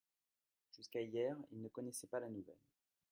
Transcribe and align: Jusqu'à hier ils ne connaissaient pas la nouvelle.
Jusqu'à 0.75 0.99
hier 1.03 1.37
ils 1.51 1.61
ne 1.61 1.67
connaissaient 1.69 2.07
pas 2.07 2.19
la 2.21 2.27
nouvelle. 2.27 2.57